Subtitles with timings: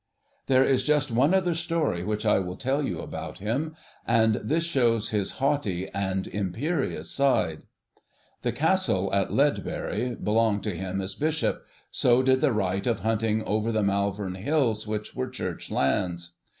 [0.47, 4.63] There is just one other story which I will tell you about him, and this
[4.63, 7.61] shows his haughty and imperious side.
[8.41, 13.43] The Castle at Ledbury belonged to him as Bishop, so did the right of hunting
[13.43, 16.31] over the Malvern Hills, which were Church lands.